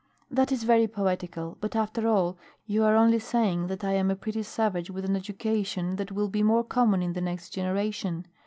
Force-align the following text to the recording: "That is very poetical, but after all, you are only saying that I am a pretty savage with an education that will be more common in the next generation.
"That 0.31 0.51
is 0.51 0.63
very 0.63 0.87
poetical, 0.87 1.59
but 1.61 1.75
after 1.75 2.07
all, 2.07 2.35
you 2.65 2.83
are 2.85 2.95
only 2.95 3.19
saying 3.19 3.67
that 3.67 3.83
I 3.83 3.93
am 3.93 4.09
a 4.09 4.15
pretty 4.15 4.41
savage 4.41 4.89
with 4.89 5.05
an 5.05 5.15
education 5.15 5.95
that 5.97 6.11
will 6.11 6.27
be 6.27 6.41
more 6.41 6.63
common 6.63 7.03
in 7.03 7.13
the 7.13 7.21
next 7.21 7.51
generation. 7.51 8.25